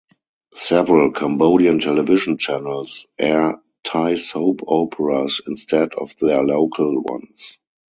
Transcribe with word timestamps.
Several 0.55 1.11
Cambodian 1.11 1.77
television 1.79 2.39
channels 2.39 3.05
air 3.19 3.61
Thai 3.83 4.15
soap 4.15 4.61
operas 4.65 5.41
instead 5.45 5.93
of 5.93 6.15
their 6.17 6.41
local 6.41 7.01
ones. 7.03 7.55